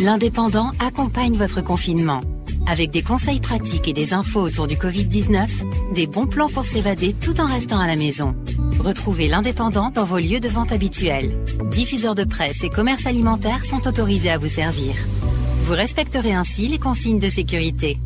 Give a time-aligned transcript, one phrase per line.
[0.00, 2.20] L'Indépendant accompagne votre confinement.
[2.68, 7.14] Avec des conseils pratiques et des infos autour du Covid-19, des bons plans pour s'évader
[7.14, 8.36] tout en restant à la maison.
[8.78, 11.36] Retrouvez l'Indépendant dans vos lieux de vente habituels.
[11.72, 14.94] Diffuseurs de presse et commerces alimentaires sont autorisés à vous servir.
[15.64, 17.98] Vous respecterez ainsi les consignes de sécurité.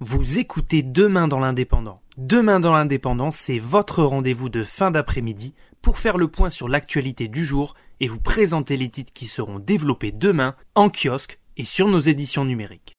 [0.00, 2.00] Vous écoutez Demain dans l'Indépendant.
[2.16, 7.28] Demain dans l'Indépendant, c'est votre rendez-vous de fin d'après-midi pour faire le point sur l'actualité
[7.28, 11.88] du jour et vous présenter les titres qui seront développés demain en kiosque et sur
[11.88, 12.94] nos éditions numériques.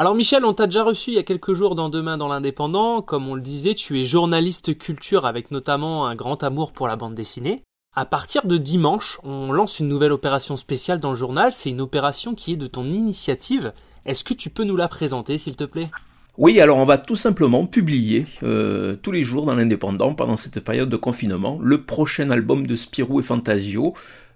[0.00, 3.02] Alors Michel, on t'a déjà reçu il y a quelques jours dans Demain dans l'Indépendant.
[3.02, 6.96] Comme on le disait, tu es journaliste culture avec notamment un grand amour pour la
[6.96, 7.64] bande dessinée.
[7.96, 11.50] À partir de dimanche, on lance une nouvelle opération spéciale dans le journal.
[11.50, 13.72] C'est une opération qui est de ton initiative.
[14.06, 15.90] Est-ce que tu peux nous la présenter, s'il te plaît?
[16.38, 20.60] Oui, alors on va tout simplement publier euh, tous les jours dans l'Indépendant pendant cette
[20.60, 23.94] période de confinement le prochain album de Spirou et Fantasio.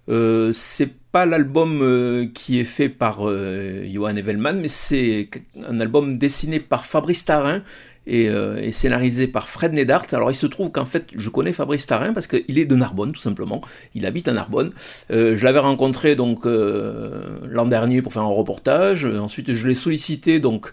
[0.09, 5.29] Euh, c'est pas l'album euh, qui est fait par Johan Evelman, mais c'est
[5.65, 7.63] un album dessiné par Fabrice Tarin
[8.07, 10.05] et, et, scénarisé par Fred Nedart.
[10.11, 13.11] Alors il se trouve qu'en fait je connais Fabrice Tarin parce qu'il est de Narbonne
[13.11, 13.61] tout simplement.
[13.93, 14.71] Il habite à Narbonne.
[15.09, 19.05] je l'avais rencontré donc l'an dernier pour faire un reportage.
[19.05, 20.71] Ensuite je l'ai sollicité donc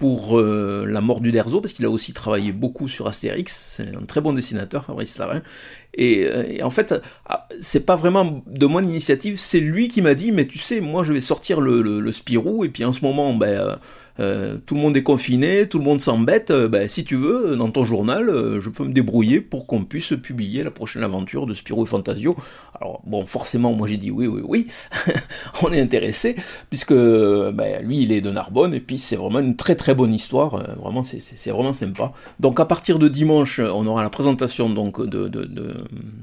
[0.00, 3.74] pour euh, La mort du Derzo, parce qu'il a aussi travaillé beaucoup sur Astérix.
[3.76, 5.42] C'est un très bon dessinateur, Fabrice Larin.
[5.92, 6.94] Et, euh, en fait,
[7.26, 10.80] ah, c'est pas vraiment de mon initiative, c'est lui qui m'a dit, mais tu sais,
[10.80, 13.78] moi je vais sortir le, le Spirou, et puis en ce moment, ben,
[14.20, 17.56] euh, tout le monde est confiné, tout le monde s'embête, euh, ben, si tu veux,
[17.56, 21.46] dans ton journal, euh, je peux me débrouiller pour qu'on puisse publier la prochaine aventure
[21.46, 22.36] de Spirou et Fantasio.
[22.78, 24.66] Alors bon, forcément, moi j'ai dit oui, oui, oui,
[25.62, 26.36] on est intéressé,
[26.68, 30.12] puisque ben, lui, il est de Narbonne, et puis c'est vraiment une très très bonne
[30.12, 32.12] histoire, vraiment c'est vraiment sympa.
[32.40, 35.74] Donc à partir de dimanche, on aura la présentation donc de, de, de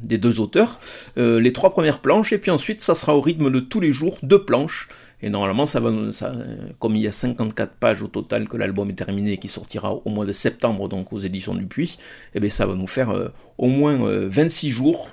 [0.03, 0.79] des deux auteurs,
[1.16, 4.17] les trois premières planches, et puis ensuite ça sera au rythme de tous les jours,
[4.21, 4.88] deux planches,
[5.22, 6.31] et normalement, ça va, ça,
[6.79, 9.94] comme il y a 54 pages au total que l'album est terminé et qui sortira
[9.94, 11.97] au mois de septembre, donc aux éditions du Puy,
[12.35, 15.09] eh bien, ça va nous faire euh, au moins 26 euh, jours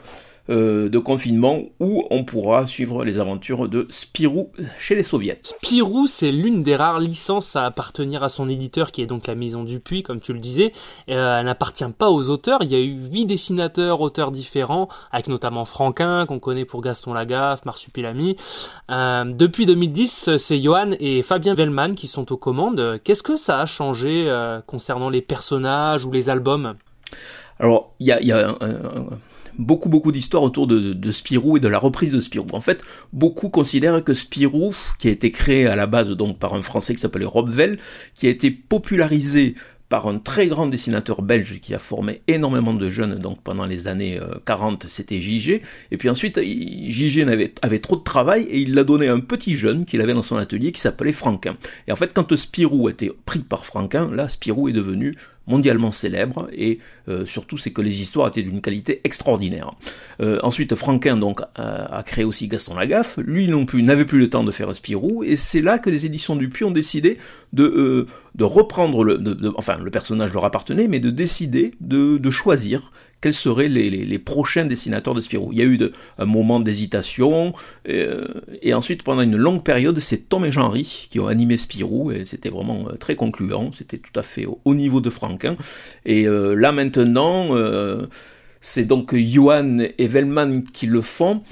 [0.51, 5.39] euh, de confinement où on pourra suivre les aventures de Spirou chez les soviets.
[5.43, 9.35] Spirou, c'est l'une des rares licences à appartenir à son éditeur qui est donc la
[9.35, 10.73] Maison du Puy, comme tu le disais.
[11.09, 12.59] Euh, elle n'appartient pas aux auteurs.
[12.63, 17.15] Il y a eu huit dessinateurs, auteurs différents, avec notamment Franquin, qu'on connaît pour Gaston
[17.15, 18.37] Lagaffe, Marsupilami.
[18.91, 23.01] Euh, depuis 2010, c'est Johan et Fabien Vellman qui sont aux commandes.
[23.05, 26.75] Qu'est-ce que ça a changé euh, concernant les personnages ou les albums?
[27.59, 28.57] Alors, il y a, y a un,
[29.59, 32.47] beaucoup beaucoup d'histoires autour de, Spirou et de la reprise de Spirou.
[32.53, 32.83] En fait,
[33.13, 36.95] beaucoup considèrent que Spirou, qui a été créé à la base donc par un Français
[36.95, 37.79] qui s'appelait Rob Vell,
[38.15, 39.55] qui a été popularisé
[39.89, 43.87] par un très grand dessinateur belge qui a formé énormément de jeunes donc pendant les
[43.87, 45.61] années 40 euh, c'était JG
[45.91, 49.21] et puis ensuite JG avait, avait trop de travail et il l'a donné à un
[49.21, 51.57] petit jeune qu'il avait dans son atelier qui s'appelait Franquin
[51.87, 55.17] et en fait quand Spirou a été pris par Franquin là Spirou est devenu
[55.47, 56.79] mondialement célèbre et
[57.09, 59.73] euh, surtout c'est que les histoires étaient d'une qualité extraordinaire.
[60.21, 64.31] Euh, ensuite Franquin donc a, créé aussi Gaston Lagaffe, lui non plus n'avait plus le
[64.31, 67.19] temps de faire Spirou et c'est là que les éditions Dupuis ont décidé
[67.53, 69.21] de, euh, de reprendre le,
[69.57, 72.93] enfin le personnage leur appartenait mais de décider de, de choisir
[73.25, 75.49] quels seraient les, prochains dessinateurs de Spirou.
[75.51, 75.79] Il y a eu
[76.19, 77.55] un moment d'hésitation,
[77.89, 78.27] euh,
[78.61, 82.27] et ensuite pendant une longue période, c'est Tom et Jean-Ry qui ont animé Spirou, et
[82.27, 85.57] c'était vraiment euh, très concluant, c'était tout à fait au, niveau de Franquin.
[86.05, 87.49] Et euh, là maintenant,
[88.61, 91.43] c'est donc Johan et Vellman qui le font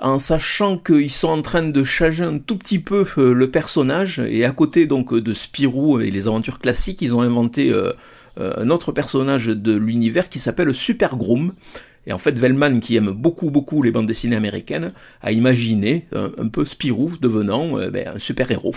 [0.00, 4.44] en sachant qu'ils sont en train de changer un tout petit peu le personnage, et
[4.44, 7.72] à côté donc de Spirou et les aventures classiques, ils ont inventé
[8.36, 11.52] un autre personnage de l'univers qui s'appelle Super Groom.
[12.06, 16.48] Et en fait, Vellman, qui aime beaucoup, beaucoup les bandes dessinées américaines, a imaginé un,
[16.48, 18.74] peu Spirou devenant euh, ben, un super-héros.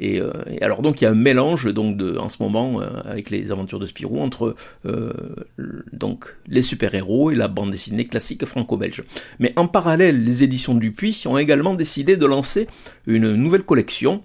[0.00, 3.28] Euh, et, alors donc, il y a un mélange donc de, en ce moment avec
[3.30, 4.54] les aventures de Spirou entre
[5.92, 9.02] donc les super-héros et la bande dessinée classique franco-belge.
[9.38, 12.66] Mais en parallèle, les éditions Dupuis ont également décidé de lancer
[13.06, 14.22] une nouvelle collection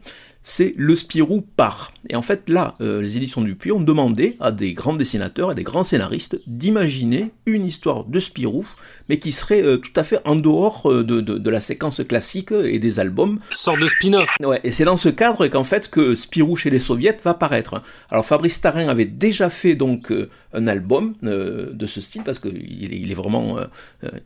[0.47, 1.91] c'est le Spirou par.
[2.09, 5.55] Et en fait, là, euh, les éditions Dupuis ont demandé à des grands dessinateurs et
[5.55, 8.65] des grands scénaristes d'imaginer une histoire de Spirou,
[9.09, 12.53] mais qui serait euh, tout à fait en dehors euh, de, de, la séquence classique
[12.53, 13.41] et des albums.
[13.51, 14.29] Sorte de spin-off.
[14.39, 17.81] Ouais, et c'est dans ce cadre qu'en fait que Spirou chez les soviets va paraître.
[18.09, 20.13] Alors Fabrice Tarin avait déjà fait donc
[20.53, 23.57] un album de ce style parce qu'il il est vraiment,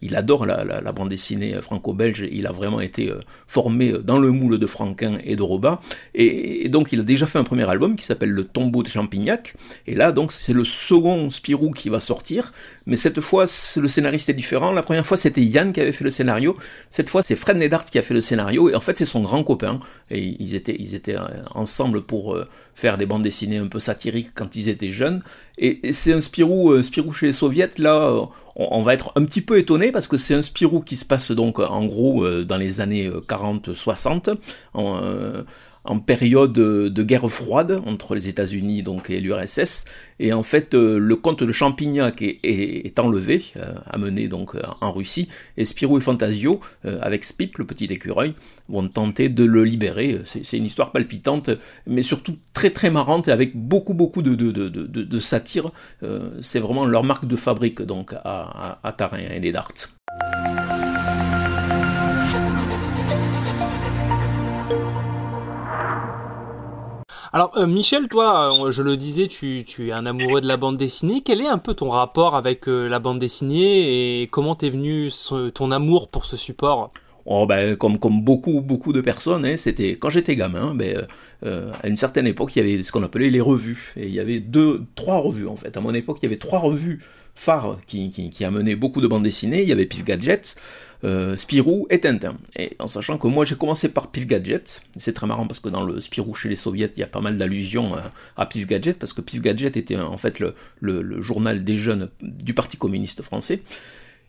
[0.02, 2.28] il adore la, bande dessinée franco-belge.
[2.32, 3.12] Il a vraiment été
[3.48, 5.80] formé dans le moule de Franquin et de Robin.
[6.14, 9.56] Et, donc il a déjà fait un premier album qui s'appelle Le tombeau de Champignac.
[9.88, 12.54] Et là donc c'est le second Spirou qui va sortir.
[12.86, 13.46] Mais cette fois
[13.76, 14.72] le scénariste est différent.
[14.72, 16.58] La première fois c'était Yann qui avait fait le scénario.
[16.90, 18.70] Cette fois c'est Fred Nedart qui a fait le scénario.
[18.70, 19.80] Et en fait c'est son grand copain.
[20.10, 23.80] Et ils étaient, ils étaient euh, ensemble pour euh, faire des bandes dessinées un peu
[23.80, 25.22] satiriques quand ils étaient jeunes.
[25.58, 27.70] Et, c'est un Spirou, euh, Spirou chez les soviets.
[27.78, 28.12] Là
[28.56, 31.32] on, va être un petit peu étonné parce que c'est un Spirou qui se passe
[31.32, 34.36] donc en gros dans les années 40-60
[35.84, 39.86] en période de guerre froide entre les États-Unis donc et l'URSS
[40.20, 44.62] et en fait euh, le comte de Champignac est, est, enlevé euh, amené donc euh,
[44.80, 48.34] en Russie et Spirou et Fantasio avec Spip le petit écureuil
[48.70, 50.22] vont tenter de le libérer.
[50.26, 51.50] C'est une histoire palpitante
[51.88, 55.72] mais surtout très très marrante et avec beaucoup beaucoup de, de, de, de, satire.
[56.42, 59.90] C'est vraiment leur marque de fabrique donc à, à, Tarin et des Darts.
[67.34, 70.58] Alors euh, Michel, toi, euh, je le disais, tu, tu, es un amoureux de la
[70.58, 71.22] bande dessinée.
[71.24, 75.10] Quel est un peu ton rapport avec euh, la bande dessinée et comment t'es venu
[75.54, 76.92] ton amour pour ce support?
[77.26, 81.06] Oh ben comme beaucoup beaucoup de personnes, hein, c'était quand j'étais gamin, ben
[81.44, 84.20] à une certaine époque il y avait ce qu'on appelait les revues et il y
[84.20, 85.78] avait deux trois revues en fait.
[85.78, 87.00] À mon époque il y avait trois revues
[87.36, 89.62] phares qui qui, qui amenaient beaucoup de bandes dessinées.
[89.62, 90.56] Il y avait Pif Gadget,
[91.04, 92.38] euh, Spirou et Tintin.
[92.56, 95.70] Et en sachant que moi j'ai commencé par Pif Gadget, c'est très marrant parce que
[95.70, 97.92] dans le Spirou chez les soviets, il y a pas mal d'allusions
[98.38, 102.54] à, Pif Gadget, parce que Pif Gadget était en fait le, journal des jeunes du
[102.54, 103.62] Parti communiste français.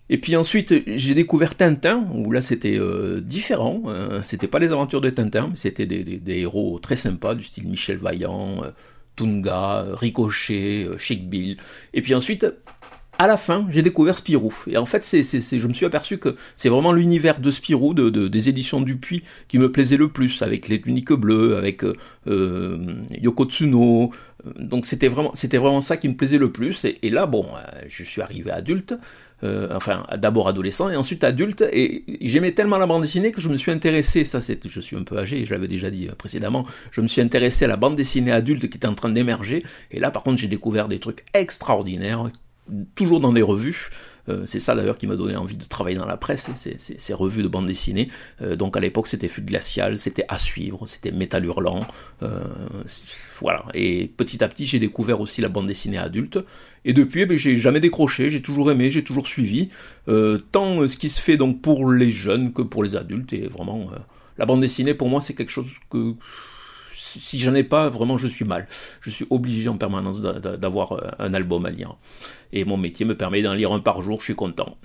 [0.09, 3.83] Et puis ensuite, j'ai découvert Tintin, où là c'était euh, différent.
[3.87, 7.69] Euh, c'était pas les aventures de Tintin, c'était des, des, héros très sympas, du style
[7.69, 8.63] Michel Vaillant,
[9.17, 11.57] Tunga, Ricochet, Chic Bill.
[11.95, 12.47] Et puis ensuite,
[13.23, 14.53] à la fin, j'ai découvert Spirou.
[14.67, 18.27] Et en fait, c'est, je me suis aperçu que c'est vraiment l'univers de Spirou, de,
[18.27, 21.95] des éditions Dupuis, qui me plaisait le plus, avec les tuniques bleues, avec euh,
[22.27, 24.11] euh Yoko Tsuno.
[24.59, 26.85] Donc c'était vraiment, c'était vraiment ça qui me plaisait le plus.
[26.85, 28.95] Et, là, bon, euh, je suis arrivé adulte,
[29.45, 33.49] euh, enfin d'abord adolescent et ensuite adulte, et j'aimais tellement la bande dessinée que je
[33.49, 36.65] me suis intéressé, ça c'est, je suis un peu âgé, je l'avais déjà dit précédemment,
[36.91, 39.63] je me suis intéressé à la bande dessinée adulte qui était en train d'émerger.
[39.93, 42.31] Et là, par contre, j'ai découvert des trucs extraordinaires
[42.95, 43.91] toujours dans des revues.
[44.29, 47.15] Euh, c'est ça d'ailleurs qui m'a donné envie de travailler dans la presse, hein, ces,
[47.15, 48.09] revues de bande dessinée.
[48.41, 51.81] Euh, donc à l'époque c'était Fugue Glacial, c'était À Suivre, c'était Métal Hurlant.
[52.23, 52.45] Euh,
[53.41, 53.65] voilà.
[53.75, 56.39] Et petit à petit j'ai découvert aussi la bande dessinée adulte.
[56.85, 59.69] Et depuis, eh ben, j'ai jamais décroché, j'ai toujours aimé, j'ai toujours suivi.
[60.07, 63.33] tant ce qui se fait donc pour les jeunes que pour les adultes.
[63.33, 63.83] Et vraiment,
[64.39, 66.15] la bande dessinée pour moi c'est quelque chose que
[67.19, 68.67] si j'en ai pas, vraiment, je suis mal.
[69.01, 71.97] Je suis obligé en permanence d'avoir euh, un album à lire.
[72.53, 74.77] Et mon métier me permet d'en lire un par jour, je suis content.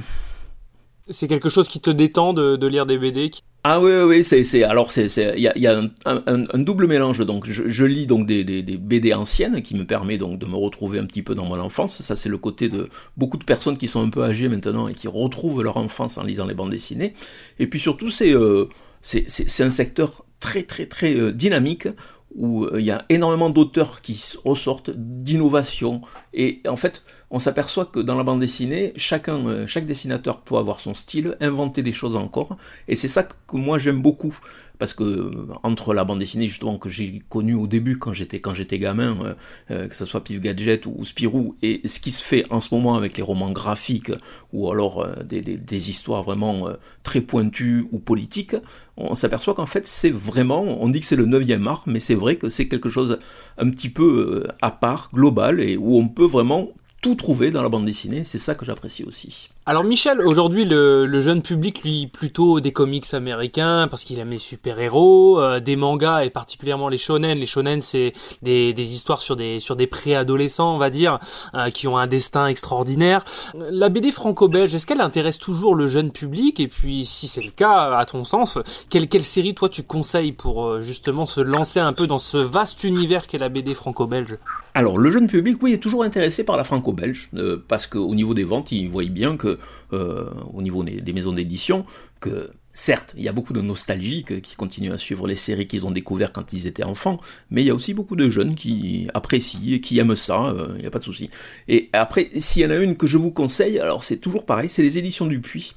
[1.09, 3.31] C'est quelque chose qui te détend de, lire des BD
[3.63, 5.07] Ah oui, oui, c'est, alors c'est,
[5.37, 7.19] il y a, un, double mélange.
[7.25, 11.05] Donc, je, lis donc des, BD anciennes qui me permet donc de me retrouver un
[11.05, 12.01] petit peu dans mon enfance.
[12.01, 14.93] Ça, c'est le côté de beaucoup de personnes qui sont un peu âgées maintenant et
[14.93, 17.13] qui retrouvent leur enfance en lisant les bandes dessinées.
[17.57, 18.67] Et puis surtout, c'est, euh,
[19.01, 21.87] c'est, un secteur très, très, très euh, dynamique
[22.37, 26.01] où euh, il y a énormément d'auteurs qui ressortent, d'innovation.
[26.33, 30.55] Et en fait, on s'aperçoit que dans la bande dessinée, chacun, euh, chaque dessinateur peut
[30.55, 32.55] avoir son style, inventer des choses encore.
[32.87, 34.37] Et c'est ça que moi j'aime beaucoup
[34.79, 35.31] parce que euh,
[35.63, 39.17] entre la bande dessinée justement que j'ai connue au début quand j'étais quand j'étais gamin,
[39.21, 39.33] euh,
[39.71, 42.73] euh, que ce soit Pif Gadget ou, Spirou, et ce qui se fait en ce
[42.73, 44.11] moment avec les romans graphiques
[44.53, 46.69] ou alors des, des, histoires vraiment
[47.03, 48.55] très pointues ou politiques,
[48.97, 52.15] on s'aperçoit qu'en fait c'est vraiment, on dit que c'est le neuvième art, mais c'est
[52.15, 53.19] vrai que c'est quelque chose
[53.57, 56.69] un petit peu à part, global, et où on peut vraiment
[57.01, 59.49] tout trouver dans la bande dessinée, c'est ça que j'apprécie aussi.
[59.69, 64.37] Alors Michel, aujourd'hui le, jeune public lui plutôt des comics américains parce qu'il aime les
[64.37, 67.37] super-héros, euh, des mangas et particulièrement les shonen.
[67.37, 71.19] Les shonen c'est des, histoires sur des sur des préadolescents, on va dire,
[71.53, 73.25] euh, qui ont un destin extraordinaire.
[73.55, 76.61] La BD franco-belge, est-ce qu'elle intéresse toujours le jeune public?
[76.61, 78.59] Et puis si c'est le cas, à ton sens,
[78.89, 82.37] quelle quelle série toi tu conseilles pour euh, justement se lancer un peu dans ce
[82.37, 84.37] vaste univers qu'est la BD franco-belge?
[84.75, 87.31] Alors le jeune public, oui, est toujours intéressé par la franco-belge
[87.67, 89.56] parce qu'au niveau des ventes, il voit bien que
[89.93, 91.85] euh, au niveau des, maisons d'édition
[92.19, 95.87] que certes, il y a beaucoup de nostalgiques qui continuent à suivre les séries qu'ils
[95.87, 99.07] ont découvertes quand ils étaient enfants, mais il y a aussi beaucoup de jeunes qui
[99.13, 101.29] apprécient et qui aiment ça, euh, il n'y a pas de souci.
[101.67, 104.69] Et après, s'il y en a une que je vous conseille, alors c'est toujours pareil,
[104.69, 105.73] c'est les éditions du Puy,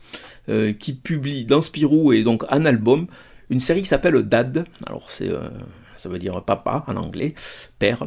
[0.49, 3.06] euh, qui publient dans Spirou et donc un album,
[3.49, 4.66] une série qui s'appelle Dad.
[4.87, 5.30] Alors c'est
[6.00, 7.35] ça veut dire papa en anglais,
[7.78, 8.04] père.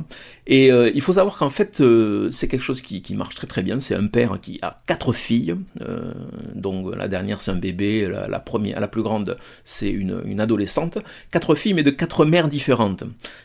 [0.47, 3.61] Et euh, il faut savoir qu'en fait, euh, c'est quelque chose qui, marche très très
[3.61, 3.79] bien.
[3.79, 6.13] C'est un père qui a quatre filles, euh,
[6.55, 10.39] donc la dernière c'est un bébé, la, la, première, la plus grande c'est une, une,
[10.39, 10.97] adolescente.
[11.31, 13.03] Quatre filles mais de quatre mères différentes.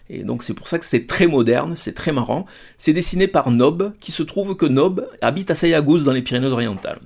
[0.08, 2.46] Et donc c'est pour ça que c'est très moderne, c'est très marrant.
[2.78, 7.00] C'est dessiné par Nob, qui se trouve que Nob habite à Sayagouz dans les Pyrénées-Orientales.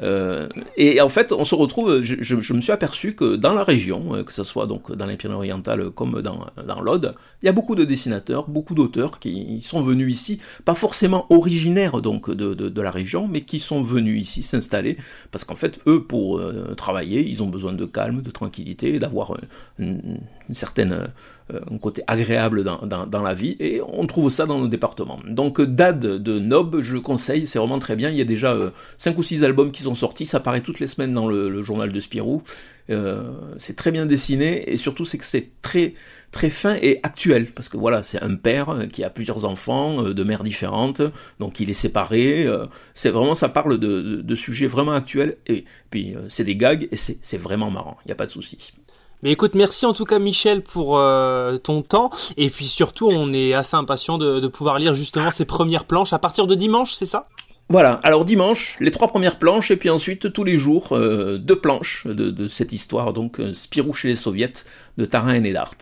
[0.00, 4.14] Euh, et en fait, on se retrouve, je, me suis aperçu que dans la région,
[4.14, 7.52] euh, que ce soit donc dans les Pyrénées-Orientales comme dans, dans l'Aude, il y a
[7.52, 12.82] beaucoup de dessinateurs, beaucoup d'auteurs qui sont venus ici, pas forcément originaires donc de, de,
[12.82, 14.96] la région, mais qui sont venus ici s'installer,
[15.30, 19.36] parce qu'en fait, eux, pour euh, travailler, ils ont besoin de calme, de tranquillité, d'avoir
[19.78, 21.08] une, une, certaine
[21.50, 25.18] un côté agréable dans, dans, dans, la vie, et on trouve ça dans nos départements.
[25.26, 28.70] Donc Dad de Nob, je conseille, c'est vraiment très bien, il y a déjà euh,
[28.96, 31.92] 5 ou 6 albums qui sont sortis, ça paraît toutes les semaines dans le, journal
[31.92, 32.42] de Spirou,
[32.90, 35.94] euh, c'est très bien dessiné, et surtout c'est que c'est très
[36.34, 40.14] très fin et actuel, parce que voilà, c'est un père qui a plusieurs enfants euh,
[40.14, 41.00] de mères différentes,
[41.38, 46.14] donc il est séparé, euh, c'est vraiment, ça parle de, sujets vraiment actuels, et puis
[46.16, 48.72] euh, c'est des gags, et c'est vraiment marrant, il n'y a pas de souci.
[49.24, 52.10] Mais écoute, merci en tout cas Michel pour euh, ton temps.
[52.36, 56.12] Et puis surtout, on est assez impatient de, de, pouvoir lire justement ces premières planches
[56.12, 57.26] à partir de dimanche, c'est ça?
[57.70, 61.58] Voilà, alors dimanche, les trois premières planches, et puis ensuite tous les jours, euh, deux
[61.58, 64.52] planches de, cette histoire, donc euh, Spirou chez les soviets
[64.98, 65.76] de Tarin et Nedart.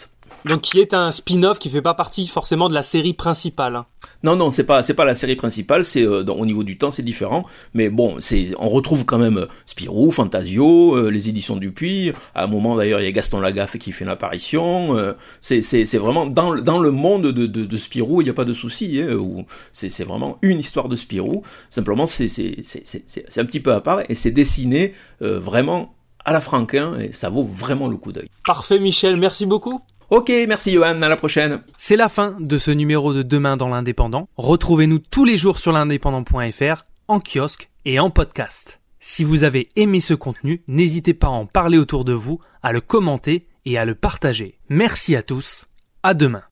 [0.44, 3.84] Donc qui est un spin-off qui fait pas partie forcément de la série principale.
[4.24, 6.90] Non non, c'est pas c'est pas la série principale, c'est euh, au niveau du temps
[6.90, 7.44] c'est différent,
[7.74, 12.44] mais bon, c'est on retrouve quand même euh, Spirou, Fantasio, euh, les éditions Dupuis, à
[12.44, 16.26] un moment d'ailleurs, il y a Gaston Lagaffe qui fait une apparition, euh, c'est vraiment
[16.26, 19.44] dans dans le monde de de, de Spirou, il n'y a pas de souci hein,
[19.70, 23.72] c'est c'est vraiment une histoire de Spirou, simplement c'est c'est c'est c'est un petit peu
[23.72, 25.94] à part et c'est dessiné vraiment
[26.24, 28.28] à la Franquin et ça vaut vraiment le coup d'œil.
[28.46, 29.80] Parfait Michel, merci beaucoup.
[30.12, 31.62] Ok, merci Johan, à la prochaine.
[31.78, 34.28] C'est la fin de ce numéro de Demain dans l'Indépendant.
[34.36, 38.82] Retrouvez-nous tous les jours sur l'indépendant.fr, en kiosque et en podcast.
[39.00, 42.72] Si vous avez aimé ce contenu, n'hésitez pas à en parler autour de vous, à
[42.72, 44.58] le commenter et à le partager.
[44.68, 45.64] Merci à tous,
[46.02, 46.42] à demain.